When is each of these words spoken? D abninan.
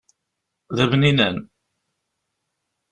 D 0.75 0.77
abninan. 0.83 1.37